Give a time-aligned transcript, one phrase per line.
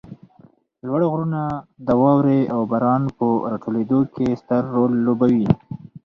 [0.85, 1.41] لوړ غرونه
[1.87, 5.47] د واروې او باران په راټولېدو کې ستر رول لوبوي